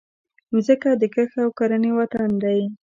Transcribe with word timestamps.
مځکه 0.53 0.89
د 1.01 1.03
کښت 1.13 1.35
او 1.43 1.49
کرنې 1.57 1.91
وطن 1.99 2.29
دی. 2.43 2.61